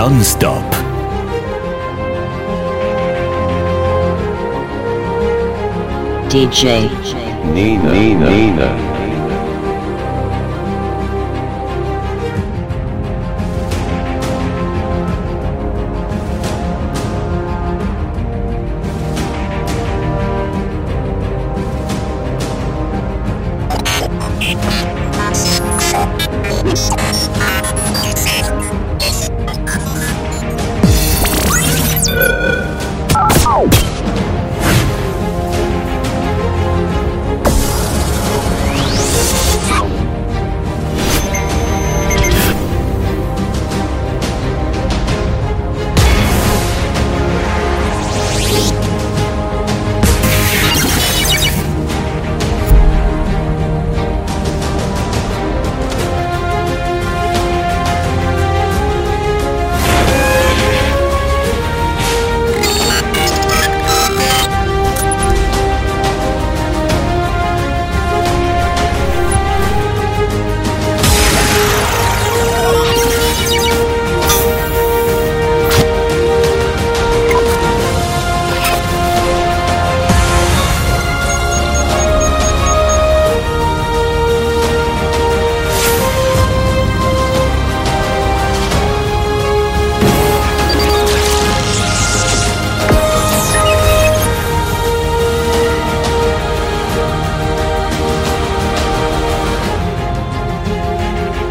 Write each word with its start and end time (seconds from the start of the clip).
de 0.00 0.14
mix 0.14 0.36
non-stop. 0.40 0.64
DJ 6.30 6.88
Nina, 7.52 7.92
Nina, 7.92 8.30
Nina. 8.30 8.89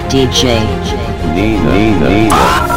DJ 0.09 0.57
Nina, 1.35 1.71
Nina, 1.71 2.09
Nina. 2.09 2.68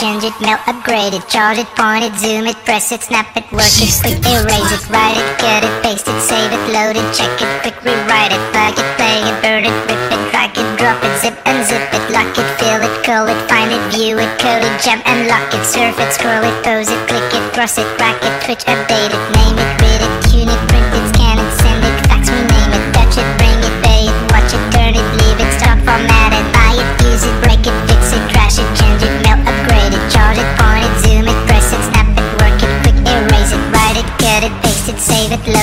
Change 0.00 0.24
it, 0.24 0.32
melt, 0.40 0.64
upgrade 0.66 1.12
it, 1.12 1.28
charge 1.28 1.58
it, 1.58 1.68
point 1.76 2.02
it, 2.02 2.16
zoom 2.16 2.48
it, 2.48 2.56
press 2.64 2.90
it, 2.90 3.02
snap 3.02 3.28
it, 3.36 3.44
work 3.52 3.68
it, 3.84 3.92
quick 4.00 4.16
erase 4.24 4.72
it, 4.72 4.80
write 4.88 5.20
it, 5.20 5.28
cut 5.36 5.60
it, 5.60 5.74
paste 5.84 6.08
it, 6.08 6.16
save 6.24 6.48
it, 6.48 6.64
load 6.72 6.96
it, 6.96 7.04
check 7.12 7.28
it, 7.36 7.50
quick 7.60 7.76
rewrite 7.84 8.32
it, 8.32 8.40
plug 8.48 8.72
it, 8.80 8.88
play 8.96 9.20
it, 9.20 9.36
burn 9.44 9.60
it, 9.68 9.76
rip 9.84 10.00
it, 10.08 10.22
drag 10.32 10.56
it, 10.56 10.68
drop 10.80 10.96
it, 11.04 11.12
zip 11.20 11.36
and 11.44 11.60
zip 11.68 11.84
it, 11.92 12.04
lock 12.16 12.32
it, 12.32 12.48
fill 12.56 12.80
it, 12.80 13.04
call 13.04 13.28
it, 13.28 13.36
find 13.44 13.68
it, 13.68 13.82
view 13.92 14.16
it, 14.16 14.32
code 14.40 14.64
it, 14.64 14.74
jump 14.80 15.04
and 15.04 15.28
lock 15.28 15.52
it, 15.52 15.64
surf 15.68 15.92
it, 16.00 16.10
scroll 16.16 16.48
it, 16.48 16.56
pose 16.64 16.88
it, 16.88 17.00
click 17.04 17.28
it, 17.36 17.44
cross 17.52 17.76
it, 17.76 17.84
crack 18.00 18.16
it, 18.24 18.32
twitch, 18.40 18.64
update 18.64 19.12
it, 19.12 19.39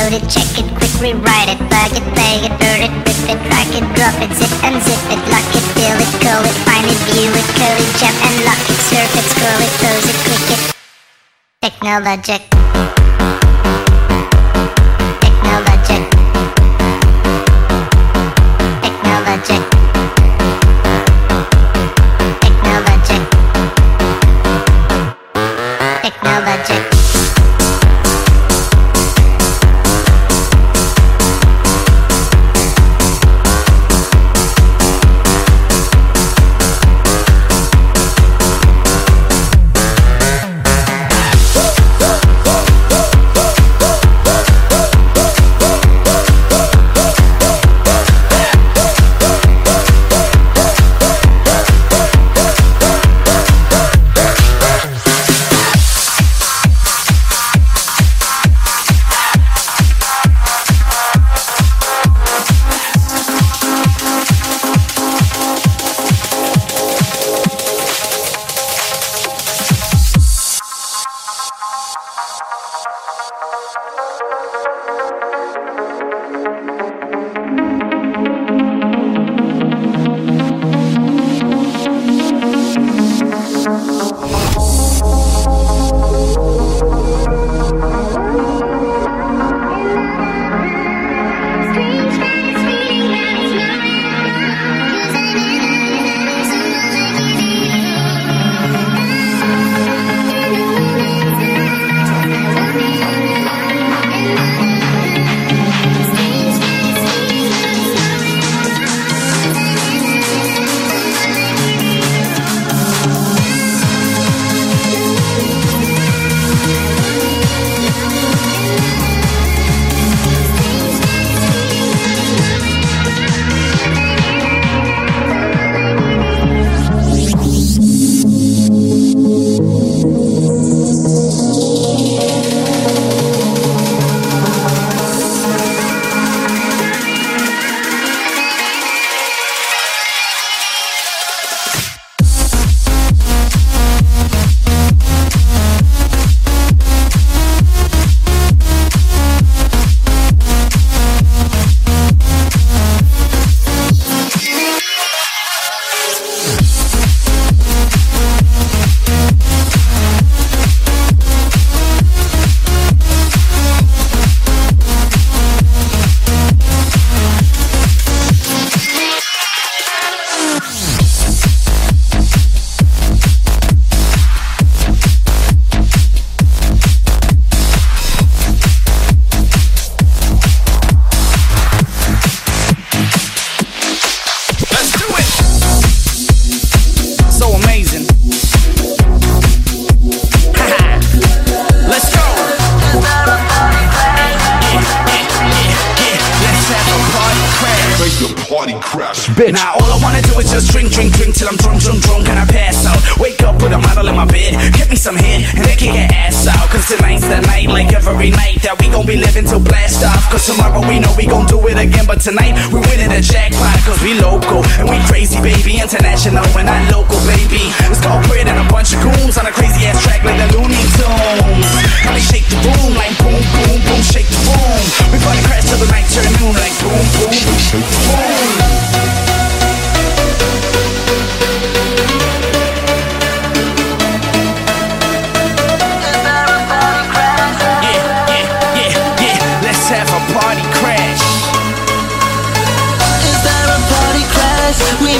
load 0.09 0.23
it, 0.23 0.29
check 0.29 0.47
it, 0.57 0.67
quick 0.75 0.93
rewrite 1.01 1.49
it, 1.49 1.59
plug 1.67 1.91
it, 1.91 2.05
play 2.15 2.39
it, 2.39 2.53
burn 2.59 2.79
it, 2.79 2.91
rip 3.03 3.27
it, 3.27 3.39
drag 3.47 3.67
it, 3.75 3.83
drop 3.95 4.15
it, 4.23 4.31
zip 4.39 4.51
and 4.63 4.79
zip 4.83 5.03
it, 5.11 5.21
lock 5.27 5.47
it, 5.51 5.65
fill 5.75 5.99
it, 5.99 6.11
call 6.23 6.43
it, 6.47 6.57
find 6.63 6.87
it, 6.87 6.99
view 7.11 7.31
it, 7.31 7.47
code 7.59 7.79
it, 7.79 7.91
jump 7.99 8.15
and 8.15 8.45
lock 8.45 8.63
it, 8.71 8.79
surf 8.87 9.11
it, 9.19 9.27
scroll 9.35 9.59
it, 9.59 9.73
close 9.79 10.05
it, 10.07 10.17
click 10.23 10.47
it. 10.55 10.75
Technologic. 11.61 12.66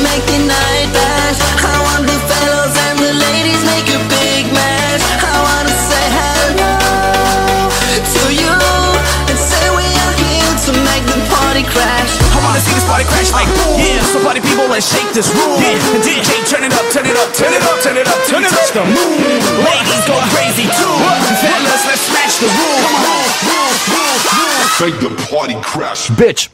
Make 0.03 0.23
the 0.29 0.39
night 0.45 0.89
last. 0.93 1.41
I 1.63 1.75
want 1.89 2.03
the 2.05 2.17
fellows 2.29 2.75
and 2.89 2.97
the 2.99 3.13
ladies 3.17 3.61
make 3.65 3.87
a 3.89 3.99
big 4.09 4.51
mash. 4.53 5.05
I 5.21 5.35
wanna 5.41 5.73
say 5.73 6.05
hello 6.17 6.73
to 7.97 8.23
you 8.33 8.53
and 9.29 9.37
say 9.37 9.65
we 9.73 9.85
are 9.85 10.15
here 10.21 10.53
to 10.69 10.71
make 10.85 11.05
the 11.09 11.19
party 11.33 11.63
crash. 11.65 12.13
I 12.33 12.39
wanna 12.45 12.61
see 12.61 12.73
this 12.77 12.85
party 12.85 13.05
crash 13.09 13.31
like 13.33 13.49
boom. 13.57 13.79
Yeah, 13.81 14.01
so 14.13 14.21
party 14.21 14.41
people 14.41 14.67
let's 14.69 14.85
shake 14.85 15.09
this 15.17 15.29
room. 15.33 15.57
Yeah, 15.61 15.77
DJ, 16.05 16.45
turn 16.45 16.63
it 16.63 16.73
up, 16.73 16.85
turn 16.93 17.05
it 17.09 17.17
up, 17.17 17.33
turn 17.33 17.53
it 17.53 17.63
up, 17.63 17.77
turn 17.81 17.97
it 17.97 18.07
up, 18.07 18.19
turn 18.29 18.43
it 18.45 18.51
up. 18.51 18.59
Touch 18.59 18.71
the 18.77 18.85
moon. 18.85 19.17
Ladies 19.65 20.03
go 20.05 20.15
crazy 20.35 20.69
too. 20.77 20.95
Fellas, 21.41 21.83
let's 21.89 22.03
smash 22.05 22.37
the 22.43 22.49
room. 22.53 22.81
Make 24.77 24.99
the 25.01 25.09
party 25.31 25.57
crash. 25.61 26.09
Bitch. 26.13 26.49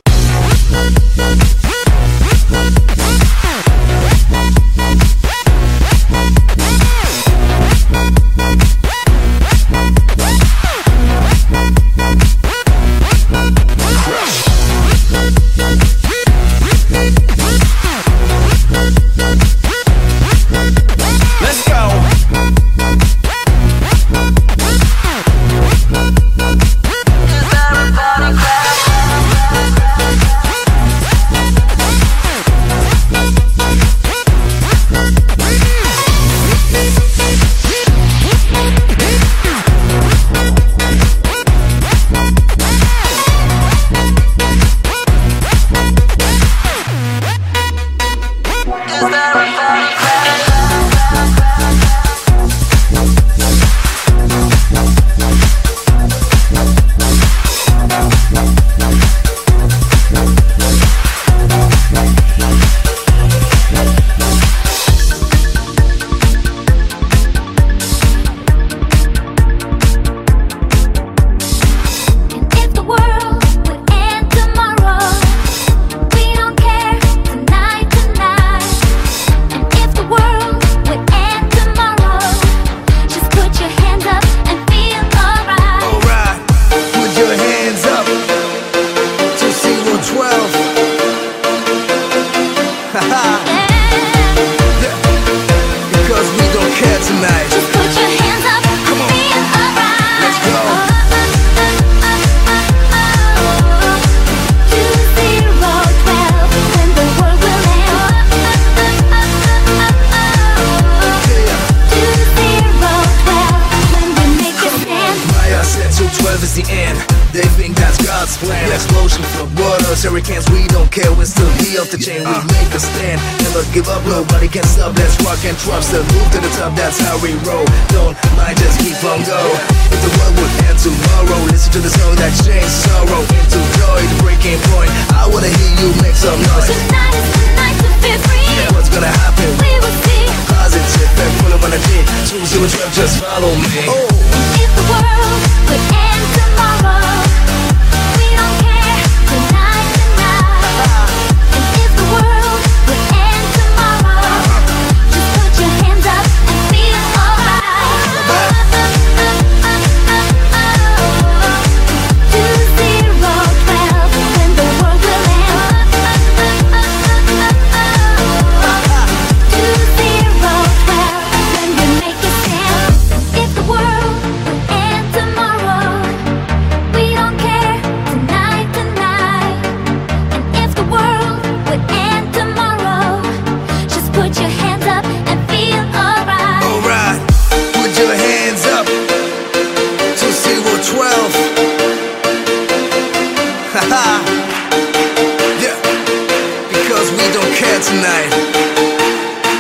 Care 197.56 197.80
tonight. 197.80 198.32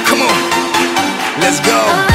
Come 0.08 0.22
on, 0.22 1.40
let's 1.42 1.60
go. 1.60 2.12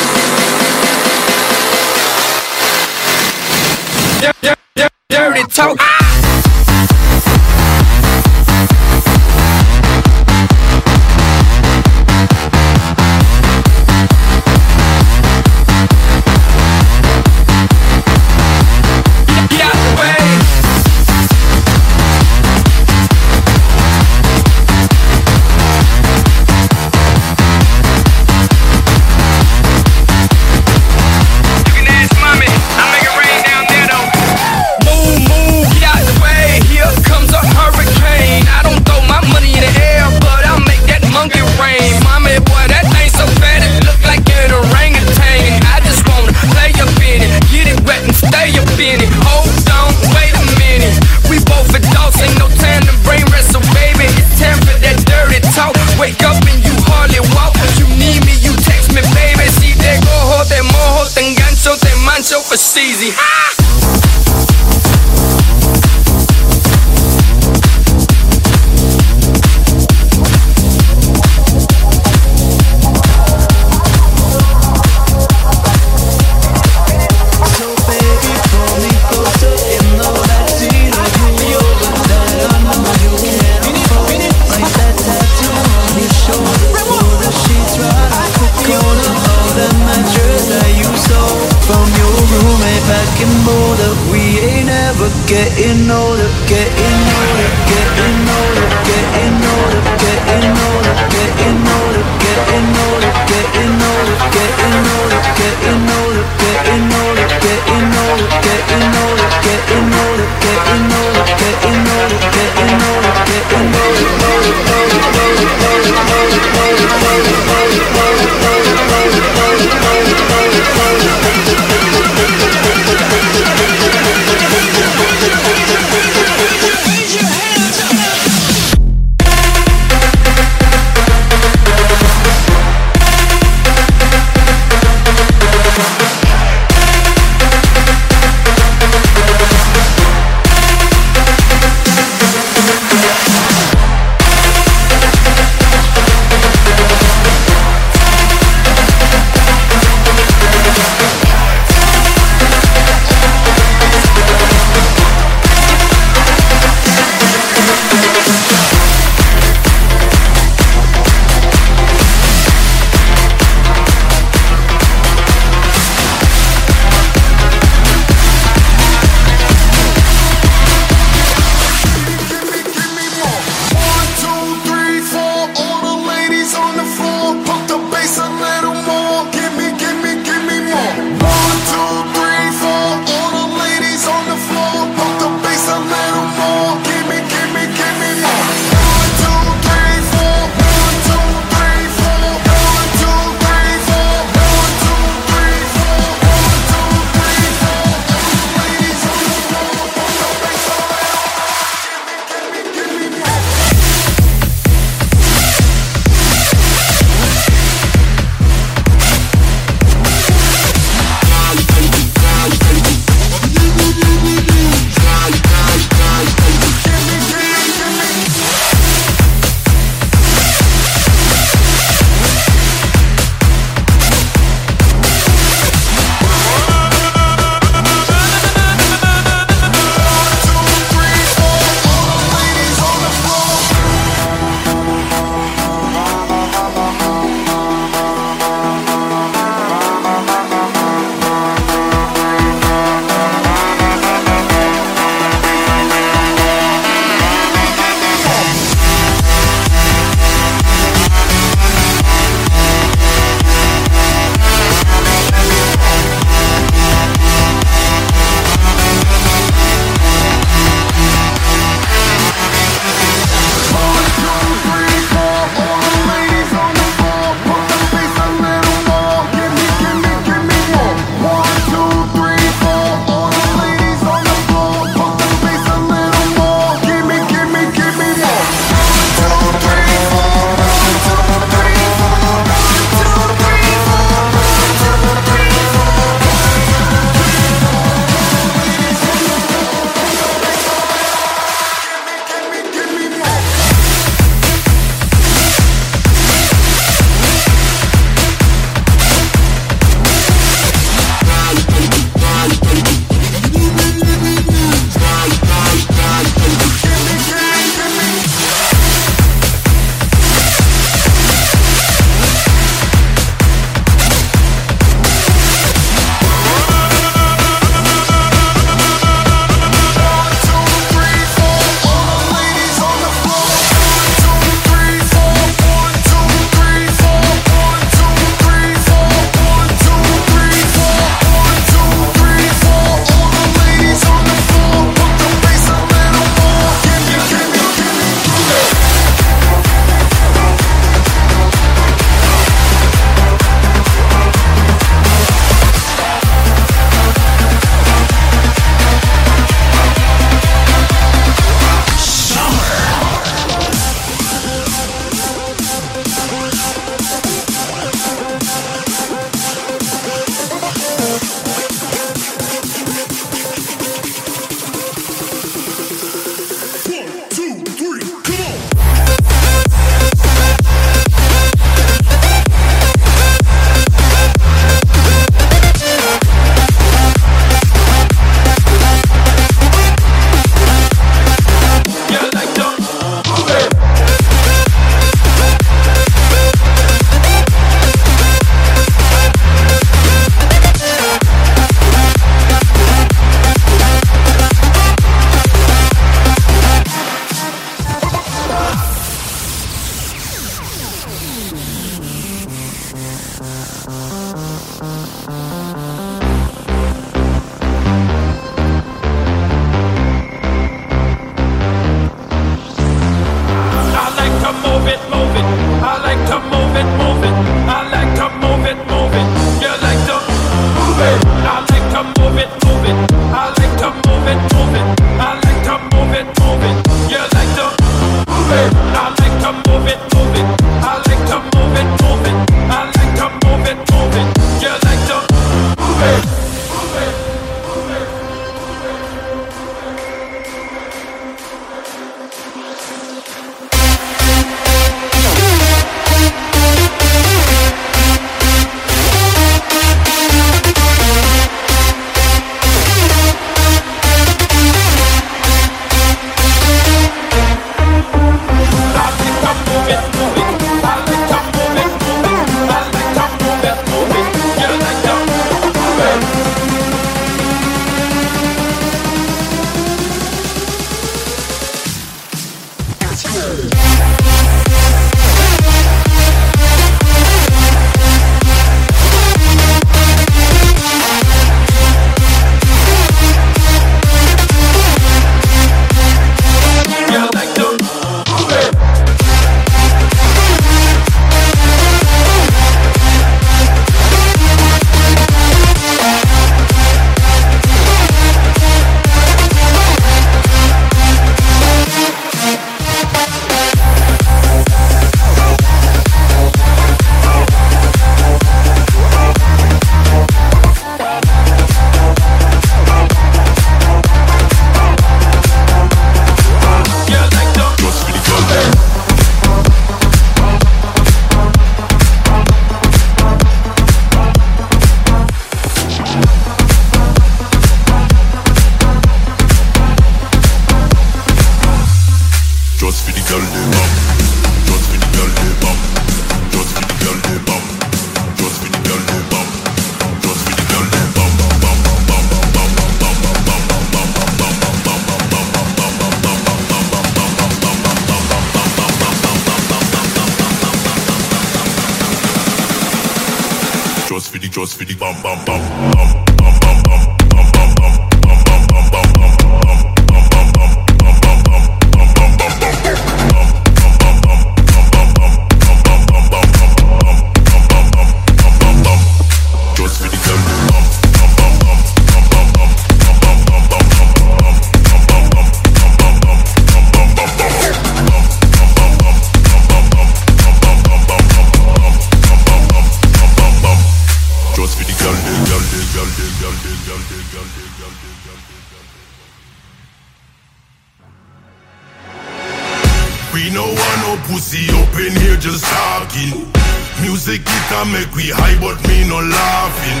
Make 597.92 598.14
we 598.14 598.30
high, 598.30 598.56
but 598.60 598.78
me 598.86 599.06
no 599.08 599.18
laughing. 599.18 600.00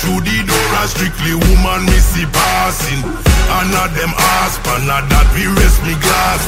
Through 0.00 0.20
the 0.24 0.38
door, 0.44 0.68
a 0.80 0.88
strictly 0.88 1.34
woman 1.34 1.86
me 1.86 1.98
see 1.98 2.26
passing. 2.26 3.00
And 3.04 3.68
not 3.72 3.90
them 3.96 4.12
ass, 4.40 4.58
but 4.64 4.84
not 4.84 5.08
that 5.08 5.26
we 5.34 5.46
rest 5.48 5.80
me 5.82 5.94
glass. 6.00 6.42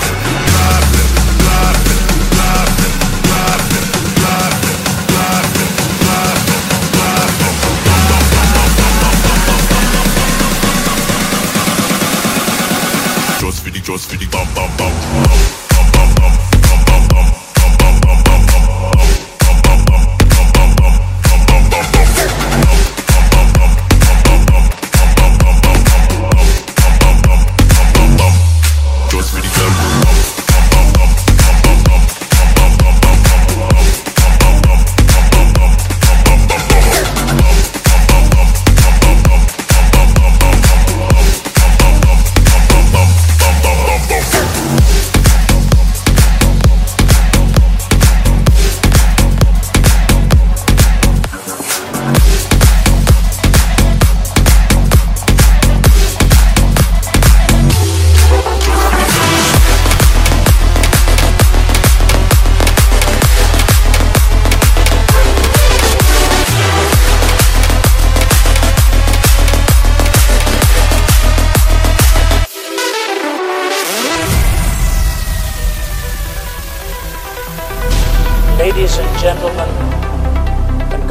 Just 13.87 14.11
for 14.11 14.17
the. 14.17 14.86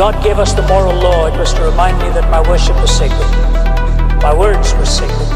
God 0.06 0.24
gave 0.24 0.38
us 0.38 0.54
the 0.54 0.62
moral 0.68 0.94
law, 0.94 1.26
it 1.26 1.36
was 1.36 1.52
to 1.56 1.64
remind 1.64 1.98
me 1.98 2.10
that 2.10 2.30
my 2.30 2.40
worship 2.48 2.76
was 2.76 2.96
sacred, 2.96 3.26
my 4.22 4.32
words 4.38 4.72
were 4.76 4.86
sacred, 4.86 5.30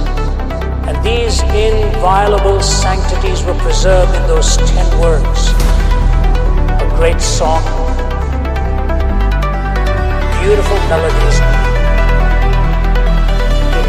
and 0.86 0.96
these 1.04 1.42
inviolable 1.42 2.62
sanctities 2.62 3.42
were 3.42 3.56
preserved 3.66 4.14
in 4.16 4.22
those 4.28 4.58
ten 4.58 4.86
words. 5.02 5.50
A 6.86 6.88
great 7.02 7.20
song, 7.20 7.66
beautiful 10.38 10.78
melodies, 10.86 11.42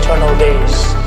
eternal 0.01 0.33
days. 0.39 1.00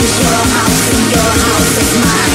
Your 0.00 0.06
house 0.06 0.94
is 0.94 1.96
mine. 2.04 2.28